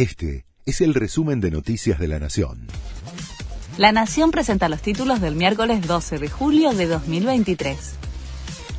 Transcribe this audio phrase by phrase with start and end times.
[0.00, 2.68] Este es el resumen de Noticias de la Nación.
[3.76, 7.96] La Nación presenta los títulos del miércoles 12 de julio de 2023.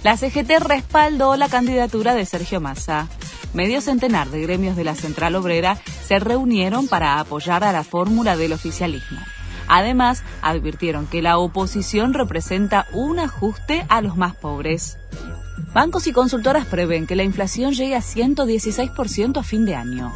[0.04, 3.08] La CGT respaldó la candidatura de Sergio Massa.
[3.54, 8.36] Medio centenar de gremios de la Central Obrera se reunieron para apoyar a la fórmula
[8.36, 9.20] del oficialismo.
[9.68, 14.98] Además, advirtieron que la oposición representa un ajuste a los más pobres.
[15.74, 20.12] Bancos y consultoras prevén que la inflación llegue a 116% a fin de año.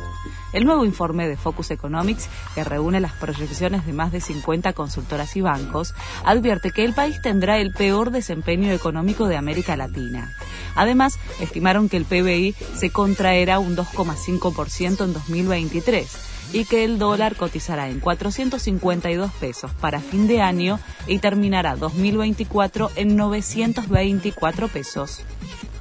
[0.51, 5.33] El nuevo informe de Focus Economics, que reúne las proyecciones de más de 50 consultoras
[5.37, 5.93] y bancos,
[6.25, 10.33] advierte que el país tendrá el peor desempeño económico de América Latina.
[10.75, 16.17] Además, estimaron que el PBI se contraerá un 2,5% en 2023
[16.53, 22.91] y que el dólar cotizará en 452 pesos para fin de año y terminará 2024
[22.95, 25.23] en 924 pesos.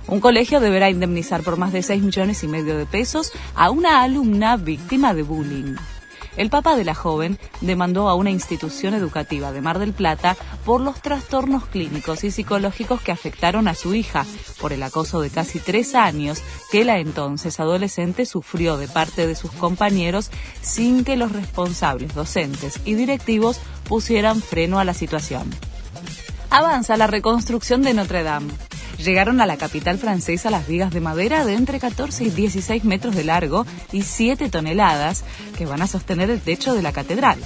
[0.07, 4.03] Un colegio deberá indemnizar por más de 6 millones y medio de pesos a una
[4.03, 5.77] alumna víctima de bullying.
[6.37, 10.81] El papá de la joven demandó a una institución educativa de Mar del Plata por
[10.81, 14.27] los trastornos clínicos y psicológicos que afectaron a su hija,
[14.61, 19.37] por el acoso de casi tres años que la entonces adolescente sufrió de parte de
[19.37, 25.49] sus compañeros sin que los responsables docentes y directivos pusieran freno a la situación.
[26.51, 28.53] Avanza la reconstrucción de Notre Dame
[28.99, 33.15] llegaron a la capital francesa las vigas de madera de entre 14 y 16 metros
[33.15, 35.25] de largo y 7 toneladas
[35.57, 37.39] que van a sostener el techo de la catedral.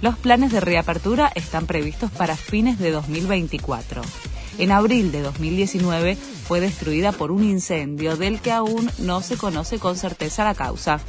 [0.00, 4.02] Los planes de reapertura están previstos para fines de 2024.
[4.58, 9.78] En abril de 2019 fue destruida por un incendio del que aún no se conoce
[9.78, 11.00] con certeza la causa.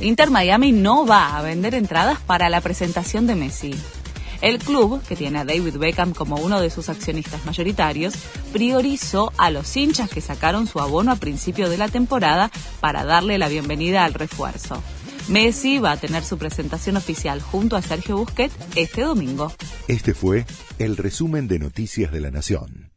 [0.00, 3.74] Inter Miami no va a vender entradas para la presentación de Messi.
[4.44, 8.12] El club, que tiene a David Beckham como uno de sus accionistas mayoritarios,
[8.52, 13.38] priorizó a los hinchas que sacaron su abono a principio de la temporada para darle
[13.38, 14.82] la bienvenida al refuerzo.
[15.28, 19.50] Messi va a tener su presentación oficial junto a Sergio Busquets este domingo.
[19.88, 20.44] Este fue
[20.78, 22.93] el resumen de Noticias de la Nación.